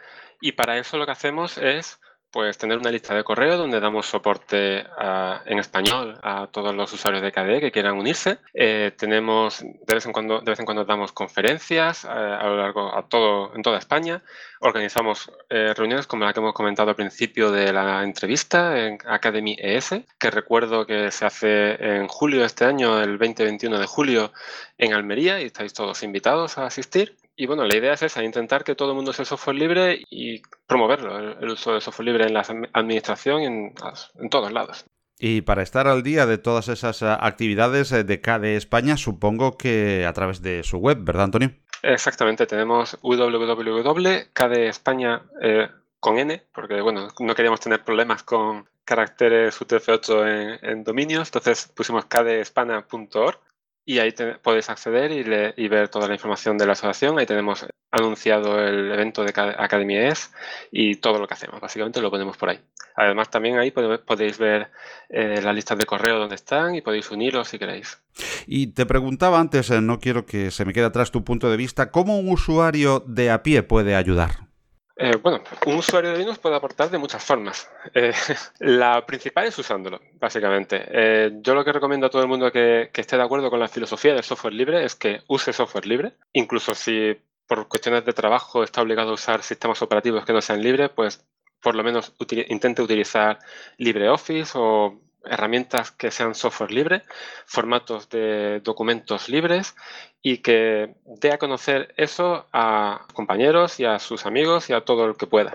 [0.42, 2.00] y para eso lo que hacemos es
[2.32, 4.86] pues tener una lista de correo donde damos soporte
[5.46, 8.40] en español a todos los usuarios de KDE que quieran unirse.
[8.54, 12.58] Eh, tenemos de vez en cuando de vez en cuando damos conferencias eh, a lo
[12.58, 14.24] largo a todo en toda España.
[14.62, 19.58] Organizamos eh, reuniones como la que hemos comentado al principio de la entrevista en Academy
[19.60, 24.32] ES, que recuerdo que se hace en julio de este año, el 2021 de julio,
[24.78, 27.18] en Almería y estáis todos invitados a asistir.
[27.42, 30.44] Y bueno, la idea es esa, intentar que todo el mundo sea software libre y
[30.68, 33.74] promoverlo, el, uso de software libre en la administración en,
[34.20, 34.86] en todos lados.
[35.18, 39.58] Y para estar al día de todas esas eh, actividades eh, de KDE España, supongo
[39.58, 41.50] que a través de su web, ¿verdad, Antonio?
[41.82, 45.68] Exactamente, tenemos www.kdespaña eh,
[46.00, 52.06] con n, porque bueno, no queríamos tener problemas con caracteres UTF-8 en, dominios, entonces pusimos
[52.06, 53.40] kdespana.org
[53.86, 57.18] y ahí podéis acceder y, ver toda la información de la asociación.
[57.18, 60.32] Ahí tenemos anunciado el evento de Academia ES
[60.72, 61.60] y todo lo que hacemos.
[61.60, 62.60] Básicamente lo ponemos por ahí.
[62.96, 64.70] Además, también ahí podéis ver
[65.10, 68.02] eh, las listas de correo donde están y podéis uniros si queréis.
[68.46, 71.58] Y te preguntaba antes, eh, no quiero que se me quede atrás tu punto de
[71.58, 74.51] vista, ¿cómo un usuario de a pie puede ayudar?
[74.96, 77.70] Eh, bueno, un usuario de Linux puede aportar de muchas formas.
[77.94, 78.12] Eh,
[78.60, 80.84] la principal es usándolo, básicamente.
[80.88, 83.68] Eh, yo lo que recomiendo a todo el mundo que, esté de acuerdo con la
[83.68, 86.14] filosofía del software libre es que use software libre.
[86.34, 87.16] Incluso si
[87.48, 91.26] por cuestiones de trabajo está obligado a usar sistemas operativos que no sean libres, pues
[91.62, 92.14] por lo menos
[92.48, 93.40] intente utilizar
[93.78, 97.04] LibreOffice o herramientas que sean software libre,
[97.46, 99.76] formatos de documentos libres
[100.22, 105.06] y que dé a conocer eso a compañeros y a sus amigos y a todo
[105.06, 105.54] el que pueda.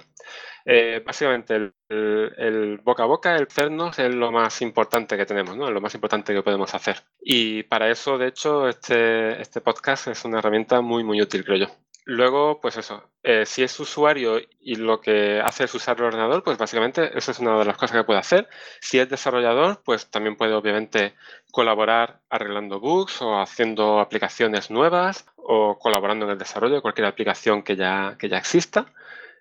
[0.69, 5.69] Eh, básicamente el, boca a boca, el CERNOS es lo más importante que tenemos, ¿no?
[5.69, 6.97] es lo más importante que podemos hacer.
[7.21, 11.59] Y para eso, de hecho, este, este podcast es una herramienta muy, muy útil, creo
[11.59, 11.86] yo.
[12.09, 16.45] Luego, pues eso, eh, si es usuario y lo que hace es usar el ordenador,
[16.45, 18.49] pues básicamente eso es una de las cosas que puede hacer.
[18.81, 21.15] Si es desarrollador, pues también puede obviamente
[21.51, 27.65] colaborar arreglando bugs o haciendo aplicaciones nuevas o colaborando en el desarrollo de cualquier aplicación
[27.65, 28.87] que ya, que ya exista.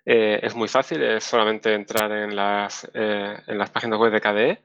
[0.04, 4.20] Eh, es muy fácil, es solamente entrar en las, eh, en las páginas web de
[4.20, 4.62] KDE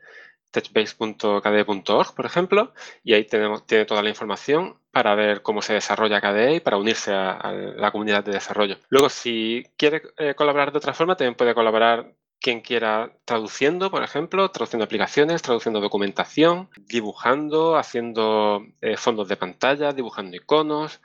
[0.51, 6.21] techbase.kde.org, por ejemplo, y ahí tenemos, tiene toda la información para ver cómo se desarrolla
[6.21, 8.77] KDE y para unirse a, la comunidad de desarrollo.
[8.89, 14.03] Luego, si quiere eh, colaborar de otra forma, también puede colaborar quien quiera traduciendo, por
[14.03, 21.01] ejemplo, traduciendo aplicaciones, traduciendo documentación, dibujando, haciendo eh, fondos de pantalla, dibujando iconos.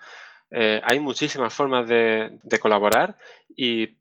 [0.51, 3.19] Eh, hay muchísimas formas de, de colaborar
[3.55, 3.99] y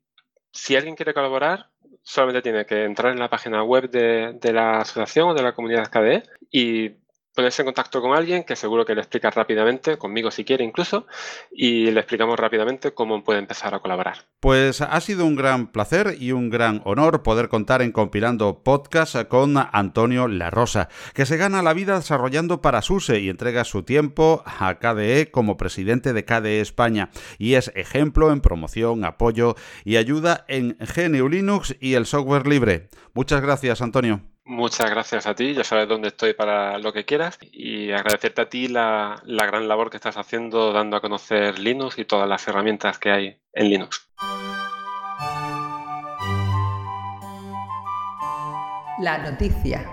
[0.56, 1.68] si alguien quiere colaborar,
[2.06, 5.54] solamente tiene que entrar en la página web de, de la asociación o de la
[5.54, 6.90] comunidad KDE y
[7.36, 11.06] ponerse en contacto con alguien que seguro que le explica rápidamente, conmigo si quiere incluso,
[11.52, 14.24] y le explicamos rápidamente cómo puede empezar a colaborar.
[14.40, 19.28] Pues ha sido un gran placer y un gran honor poder contar en Compilando Podcast
[19.28, 23.82] con Antonio La Rosa, que se gana la vida desarrollando para SUSE y entrega su
[23.82, 29.96] tiempo a KDE como presidente de KDE España, y es ejemplo en promoción, apoyo y
[29.96, 32.88] ayuda en GNU Linux y el software libre.
[33.12, 34.35] Muchas gracias, Antonio.
[34.48, 38.48] Muchas gracias a ti, ya sabes dónde estoy para lo que quieras y agradecerte a
[38.48, 42.46] ti la, la, gran labor que estás haciendo dando a conocer Linux y todas las
[42.46, 44.08] herramientas que hay en Linux.
[49.00, 49.84] La noticia.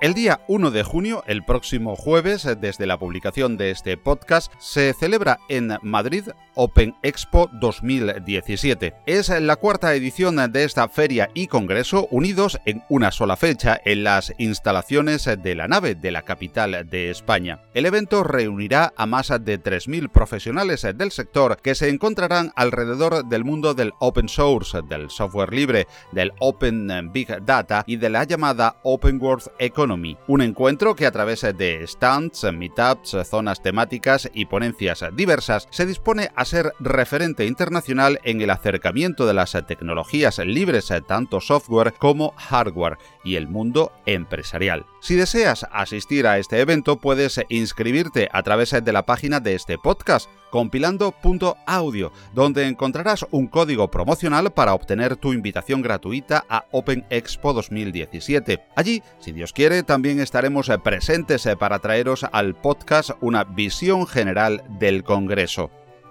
[0.00, 4.94] El día 1 de junio, el próximo jueves, desde la publicación de este podcast, se
[4.94, 6.24] celebra en Madrid
[6.62, 8.92] Open Expo 2017.
[9.06, 14.04] Es la cuarta edición de esta feria y congreso unidos en una sola fecha en
[14.04, 17.62] las instalaciones de la nave de la capital de España.
[17.72, 23.42] El evento reunirá a más de 3.000 profesionales del sector que se encontrarán alrededor del
[23.42, 28.76] mundo del open source, del software libre, del open big data y de la llamada
[28.82, 35.02] Open World Economy un encuentro que a través de stands, meetups, zonas temáticas y ponencias
[35.16, 41.40] diversas se dispone a ser referente internacional en el acercamiento de las tecnologías libres, tanto
[41.40, 44.84] software como hardware, y el mundo empresarial.
[45.00, 49.78] Si deseas asistir a este evento, puedes inscribirte a través de la página de este
[49.78, 57.52] podcast, compilando.audio, donde encontrarás un código promocional para obtener tu invitación gratuita a Open Expo
[57.52, 58.60] 2017.
[58.74, 65.04] Allí, si Dios quiere, también estaremos presentes para traeros al podcast una visión general del
[65.04, 65.70] Congreso.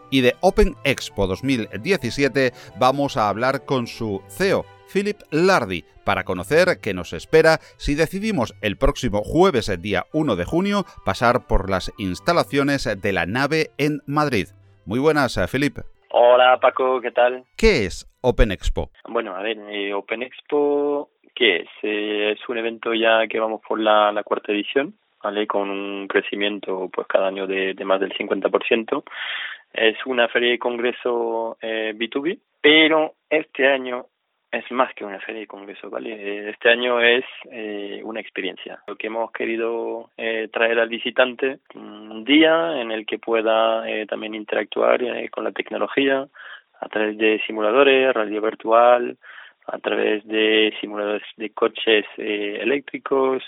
[0.09, 6.79] Y de Open Expo 2017 vamos a hablar con su CEO, Philip Lardy, para conocer
[6.81, 11.91] qué nos espera si decidimos el próximo jueves, día 1 de junio, pasar por las
[11.97, 14.47] instalaciones de la nave en Madrid.
[14.85, 15.77] Muy buenas, Philip.
[16.11, 17.43] Hola Paco, ¿qué tal?
[17.55, 18.89] ¿Qué es Open Expo?
[19.07, 21.69] Bueno, a ver, eh, Open Expo, ¿qué es?
[21.83, 25.47] Eh, es un evento ya que vamos por la, cuarta edición, ¿vale?
[25.47, 29.03] Con un crecimiento pues cada año de, de más del 50%.
[29.73, 34.07] Es una feria de congreso eh, B2B, pero este año
[34.51, 36.49] es más que una feria de congreso, ¿vale?
[36.49, 38.79] Este año es eh, una experiencia.
[38.87, 44.07] Lo que hemos querido eh, traer al visitante, un día en el que pueda eh,
[44.07, 46.27] también interactuar eh, con la tecnología
[46.81, 49.17] a través de simuladores, radio virtual,
[49.67, 53.43] a través de simuladores de coches eh, eléctricos,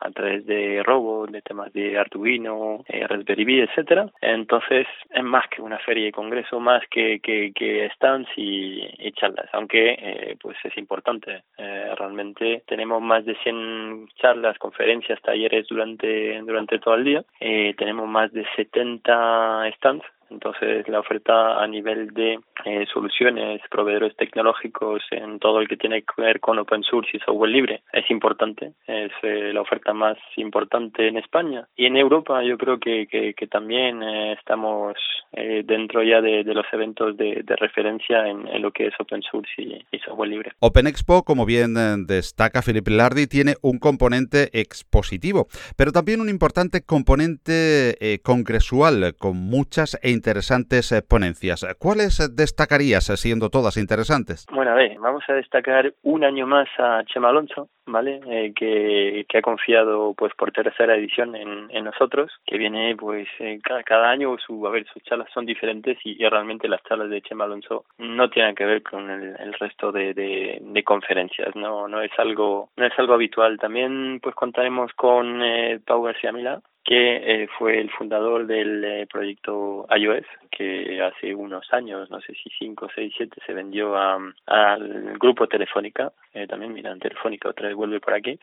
[0.00, 4.10] a través de robots, de temas de Arduino, eh, Raspberry etcétera.
[4.20, 9.48] Entonces es más que una feria de congreso, más que, que, que stands y, charlas,
[9.52, 11.42] aunque eh, pues es importante.
[11.58, 17.24] Eh, realmente tenemos más de 100 charlas, conferencias, talleres durante, durante todo el día.
[17.40, 24.16] Eh, tenemos más de 70 stands entonces, la oferta a nivel de eh, soluciones, proveedores
[24.16, 28.08] tecnológicos en todo el que tiene que ver con open source y software libre es
[28.10, 28.72] importante.
[28.86, 31.66] Es eh, la oferta más importante en España.
[31.76, 34.96] Y en Europa yo creo que, que, que también eh, estamos
[35.32, 39.22] dentro ya de, de, los eventos de, de referencia en, en, lo que es open
[39.22, 40.50] source y, software libre.
[40.58, 41.74] Open Expo, como bien
[42.08, 49.96] destaca Felipe Lardi, tiene un componente expositivo, pero también un importante componente congresual con muchas
[50.02, 51.64] e interesantes eh, ponencias.
[51.78, 54.46] ¿Cuáles destacarías eh, siendo todas interesantes?
[54.52, 58.20] Bueno, a ver, vamos a destacar un año más a Chema Alonso, ¿vale?
[58.28, 63.28] Eh, que, que, ha confiado pues por tercera edición en, en nosotros, que viene pues
[63.62, 67.22] cada, cada, año, su, a ver, sus charlas son diferentes y, realmente las charlas de
[67.22, 72.12] Chema Alonso no tienen que ver con el, resto de, de, conferencias, no no es
[72.18, 73.58] algo no es algo habitual.
[73.58, 76.60] También pues contaremos con eh, Pau García Mila,
[76.90, 82.34] que eh, fue el fundador del eh, proyecto iOS, que hace unos años, no sé
[82.34, 87.76] si cinco, seis, siete, se vendió al grupo Telefónica, eh, también miran Telefónica otra vez
[87.76, 88.36] vuelve por aquí,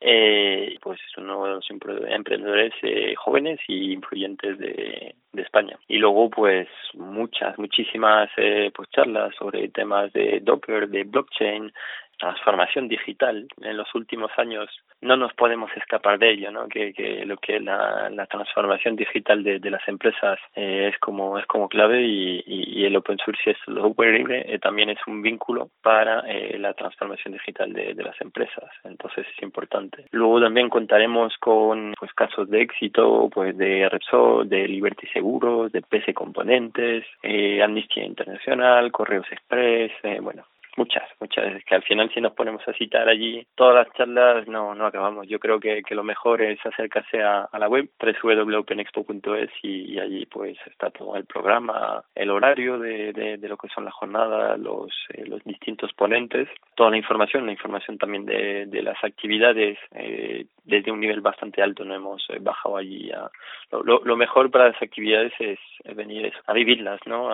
[0.00, 1.68] eh, pues es uno de los
[2.08, 2.72] emprendedores
[3.16, 5.76] jóvenes y influyentes de, de España.
[5.88, 8.30] Y luego pues muchas, muchísimas
[8.76, 11.72] pues charlas sobre temas de Docker, de blockchain,
[12.18, 14.68] transformación digital en los últimos años
[15.00, 19.42] no nos podemos escapar de ello no que, que lo que la, la transformación digital
[19.42, 23.50] de, de las empresas eh, es como es como clave y, y, el open source
[23.50, 28.02] es el software libre también es un vínculo para eh, la transformación digital de, de,
[28.02, 28.70] las empresas.
[28.84, 30.04] Entonces es importante.
[30.10, 35.82] Luego también contaremos con pues casos de éxito pues de Repsol de Liberty Seguros de
[35.82, 40.44] PC Componentes eh, Amnistía Internacional Correos Express eh, bueno
[40.78, 41.56] muchas, muchas.
[41.56, 44.86] Es que al final si nos ponemos a citar allí todas las charlas no no
[44.86, 45.26] acabamos.
[45.26, 49.98] Yo creo que, que lo mejor es acercarse a, a la web www.openexpo.es y, y,
[49.98, 54.58] allí pues está todo el programa, el horario de, de, lo que son las jornadas,
[54.60, 59.78] los, eh, los distintos ponentes, toda la información, la información también de, de las actividades
[59.92, 61.84] eh, desde un nivel bastante alto.
[61.84, 63.10] No hemos eh, bajado allí.
[63.10, 63.28] A,
[63.72, 65.58] lo, mejor para las actividades es,
[65.96, 67.28] venir a vivirlas, ¿no?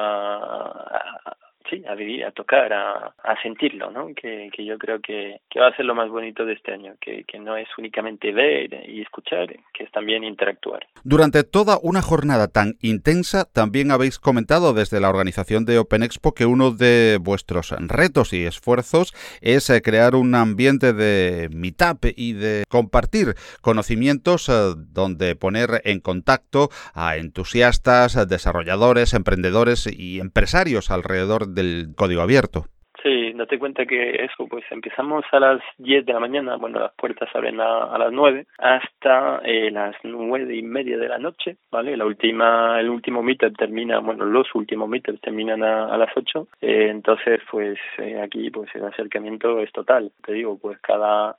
[1.68, 4.08] Sí, a vivir, a tocar, a, sentirlo, ¿no?
[4.14, 6.94] Que, que yo creo que, que, va a ser lo más bonito de este año,
[7.00, 10.86] que, que, no es únicamente ver y escuchar, que es también interactuar.
[11.02, 16.32] Durante toda una jornada tan intensa, también habéis comentado desde la organización de Open Expo
[16.32, 22.32] que uno de vuestros retos y esfuerzos es eh, crear un ambiente de meetup y
[22.32, 31.53] de compartir conocimientos eh, donde poner en contacto a entusiastas, desarrolladores, emprendedores y empresarios alrededor
[31.54, 32.66] del código abierto.
[33.04, 36.94] Sí, date cuenta que eso, pues empezamos a las 10 de la mañana, bueno, las
[36.94, 41.98] puertas abren a, las 9, hasta eh, las nueve y media de la noche, ¿vale?
[41.98, 46.88] La última, el último meetup termina, bueno, los últimos meetups terminan a, las 8, eh,
[46.88, 51.36] entonces, pues eh, aquí, pues el acercamiento es total, te digo, pues cada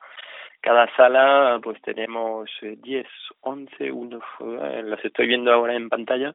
[0.61, 3.05] cada sala pues tenemos 10,
[3.41, 4.20] 11, uno,
[4.84, 6.34] las estoy viendo ahora en pantalla,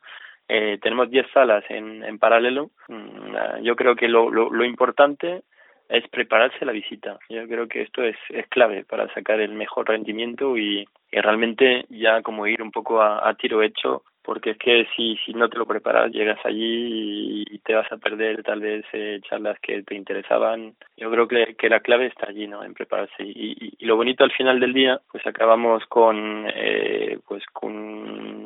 [0.52, 2.70] eh, tenemos 10 salas en, en paralelo.
[2.88, 5.42] Mm, yo creo que lo, lo, lo, importante
[5.88, 7.18] es prepararse la visita.
[7.28, 11.86] Yo creo que esto es, es clave para sacar el mejor rendimiento y, y realmente
[11.88, 15.48] ya como ir un poco a, a tiro hecho porque es que si, si no
[15.48, 19.82] te lo preparas llegas allí y, te vas a perder tal vez eh, charlas que
[19.82, 20.74] te interesaban.
[20.96, 22.64] Yo creo que, que la clave está allí, ¿no?
[22.64, 23.22] En prepararse.
[23.22, 27.44] Y, y, y lo bonito al final del día, pues acabamos con, eh, pues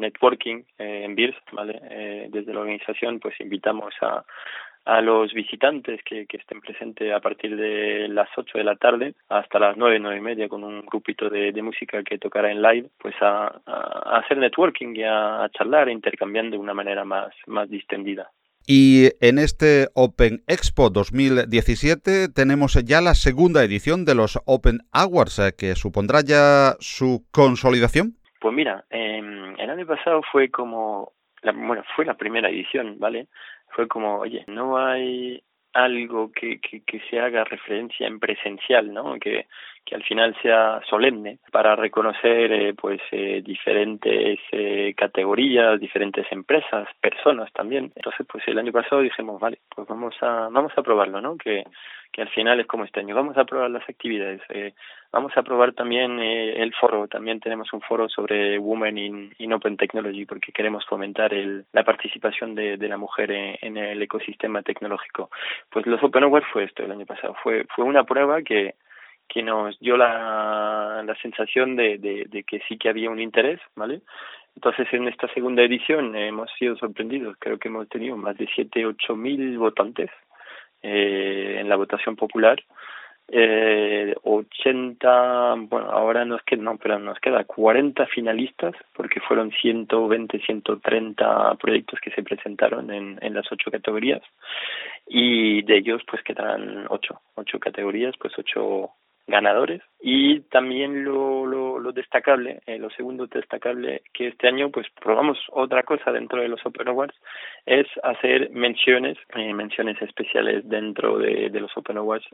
[0.04, 1.80] networking eh, en BIRS, ¿vale?
[1.90, 4.24] Eh, desde la organización pues invitamos a,
[4.84, 9.58] a los visitantes que, estén presentes a partir de las 8 de la tarde hasta
[9.58, 13.14] las 9, 9 y media con un grupito de, música que tocará en live, pues
[13.20, 13.60] a,
[14.18, 18.30] hacer networking y a, a charlar intercambiando de una manera más, más distendida.
[18.66, 25.54] Y en este Open Expo 2017 tenemos ya la segunda edición de los Open Awards,
[25.58, 28.16] que supondrá ya su consolidación.
[28.44, 29.22] Pues mira, eh,
[29.56, 33.28] el año pasado fue como, la, bueno, fue la primera edición, ¿vale?
[33.70, 35.42] fue como, oye, no hay
[35.72, 39.18] algo que, que, que se haga referencia en presencial, ¿no?
[39.18, 39.46] Que,
[39.84, 46.88] que al final sea solemne para reconocer eh, pues eh, diferentes eh, categorías, diferentes empresas,
[47.00, 47.92] personas también.
[47.94, 51.36] Entonces pues el año pasado dijimos vale pues vamos a vamos a probarlo, ¿no?
[51.36, 51.64] Que
[52.14, 53.12] que al final es como este año.
[53.12, 54.40] Vamos a probar las actividades.
[54.48, 54.72] Eh,
[55.10, 57.08] vamos a probar también eh, el foro.
[57.08, 62.54] También tenemos un foro sobre Women in, Open Technology porque queremos fomentar el, la participación
[62.54, 65.28] de, de la mujer en, en, el ecosistema tecnológico.
[65.70, 67.34] Pues los Open Awards fue esto el año pasado.
[67.42, 68.76] Fue, fue una prueba que,
[69.28, 74.00] que nos dio la, la sensación de, de, que sí que había un interés, ¿vale?
[74.54, 77.36] Entonces, en esta segunda edición hemos sido sorprendidos.
[77.38, 80.10] Creo que hemos tenido más de siete, ocho mil votantes
[80.82, 82.62] eh, en la votación popular.
[83.26, 90.38] Eh, 80, bueno, ahora nos queda, no, pero nos queda 40 finalistas, porque fueron 120,
[90.40, 94.20] 130 proyectos que se presentaron en, en las ocho categorías,
[95.06, 98.90] y de ellos pues quedarán ocho, ocho categorías, pues ocho
[99.26, 99.82] ganadores.
[100.00, 105.38] Y también lo, lo, lo destacable, eh, lo segundo destacable que este año pues probamos
[105.50, 107.14] otra cosa dentro de los Open Awards
[107.64, 112.26] es hacer menciones, eh, menciones especiales dentro de, de los Open Awards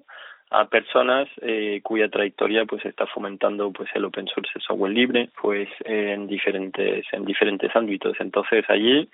[0.50, 5.28] a personas eh, cuya trayectoria pues está fomentando pues el open source el software libre
[5.40, 8.16] pues en diferentes en diferentes ámbitos.
[8.18, 9.08] Entonces allí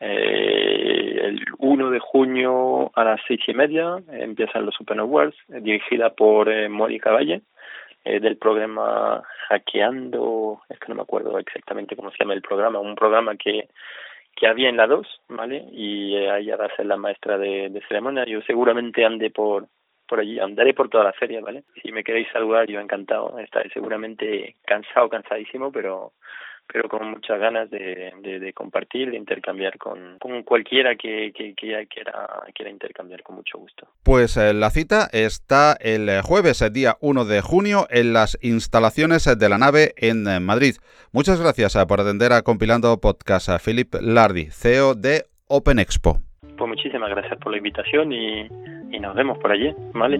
[0.00, 5.60] eh, el 1 de junio a las seis y media empiezan los Open Awards, eh,
[5.60, 7.42] dirigida por eh, Mónica Valle,
[8.04, 12.78] eh, del programa Hackeando, es que no me acuerdo exactamente cómo se llama el programa,
[12.78, 13.68] un programa que,
[14.34, 15.64] que había en la 2, ¿vale?
[15.72, 18.24] Y eh, ella va a ser la maestra de, de ceremonia.
[18.24, 19.66] Yo seguramente ande por,
[20.06, 21.64] por allí, andaré por toda la feria, ¿vale?
[21.82, 23.38] Si me queréis saludar, yo encantado.
[23.38, 26.12] Estaré seguramente cansado, cansadísimo, pero
[26.70, 31.54] pero con muchas ganas de, de, de compartir, de intercambiar con, con cualquiera que, que,
[31.54, 33.88] que, quiera, quiera intercambiar con mucho gusto.
[34.02, 39.24] Pues eh, la cita está el jueves, el día 1 de junio, en las instalaciones
[39.24, 40.76] de la nave en eh, Madrid.
[41.12, 46.18] Muchas gracias eh, por atender a Compilando Podcast a Philip Lardi, CEO de Open Expo.
[46.40, 48.46] Pues muchísimas gracias por la invitación y,
[48.90, 50.18] y nos vemos por allí, ¿vale?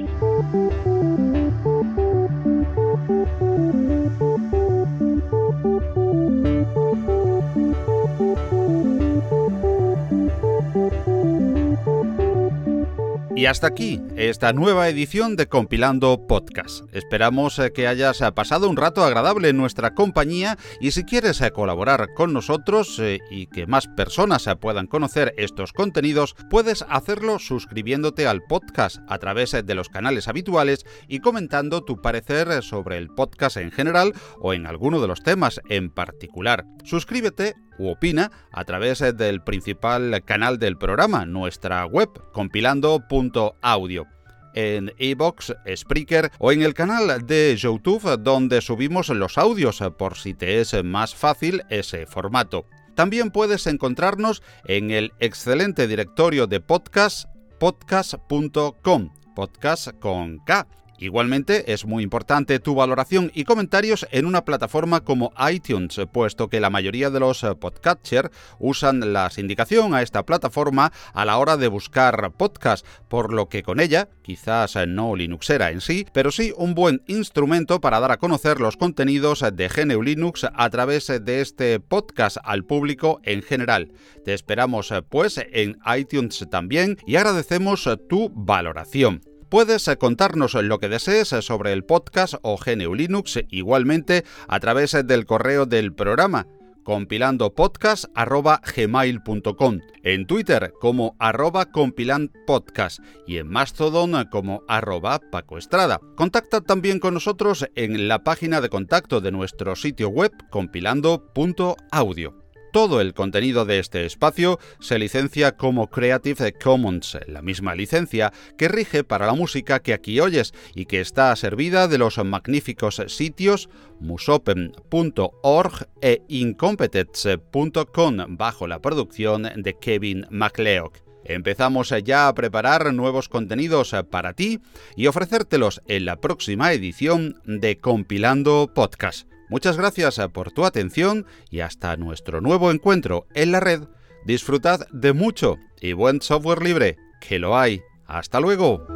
[13.38, 16.92] Y hasta aquí esta nueva edición de Compilando Podcast.
[16.92, 21.40] Esperamos eh, que hayas eh, pasado un rato agradable en nuestra compañía y si quieres
[21.40, 28.26] eh, colaborar con nosotros y que más personas puedan conocer estos contenidos, puedes hacerlo suscribiéndote
[28.26, 33.58] al podcast a través de los canales habituales y comentando tu parecer sobre el podcast
[33.58, 36.64] en general o en alguno de los temas en particular.
[36.82, 44.06] Suscríbete u opina a través del principal canal del programa, nuestra web, compilando.audio
[44.54, 50.34] en iBox, Spreaker o en el canal de YouTube donde subimos los audios por si
[50.34, 52.64] te es más fácil ese formato.
[52.96, 60.66] También puedes encontrarnos en el excelente directorio de podcast podcast.com, podcast con K
[60.98, 66.60] Igualmente es muy importante tu valoración y comentarios en una plataforma como iTunes, puesto que
[66.60, 71.68] la mayoría de los podcatchers usan la sindicación a esta plataforma a la hora de
[71.68, 76.74] buscar podcast, por lo que con ella, quizás no Linuxera en sí, pero sí un
[76.74, 81.78] buen instrumento para dar a conocer los contenidos de GNU Linux a través de este
[81.78, 83.92] podcast al público en general.
[84.24, 89.27] Te esperamos pues en iTunes también y agradecemos tu valoración.
[89.48, 95.24] Puedes contarnos lo que desees sobre el podcast o GNU Linux igualmente a través del
[95.24, 96.46] correo del programa
[96.88, 106.00] compilandopodcast.gmail.com, en Twitter como arroba compilandpodcast y en Mastodon como arroba Paco Estrada.
[106.16, 112.47] Contacta también con nosotros en la página de contacto de nuestro sitio web compilando.audio.
[112.72, 118.68] Todo el contenido de este espacio se licencia como Creative Commons, la misma licencia que
[118.68, 123.68] rige para la música que aquí oyes y que está servida de los magníficos sitios
[124.00, 130.92] musopen.org e incompetence.com bajo la producción de Kevin MacLeod.
[131.24, 134.60] Empezamos ya a preparar nuevos contenidos para ti
[134.96, 139.28] y ofrecértelos en la próxima edición de Compilando Podcast.
[139.48, 143.84] Muchas gracias eh, por tu atención y hasta nuestro nuevo encuentro en la red.
[144.24, 147.82] Disfrutad de mucho y buen software libre, que lo hay.
[148.06, 148.86] Hasta luego.